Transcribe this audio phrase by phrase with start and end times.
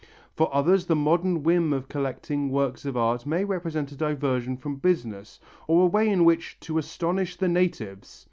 [0.33, 4.77] For others the modern whim of collecting works of art may represent a diversion from
[4.77, 8.19] business, or a way in which "to astonish the natives."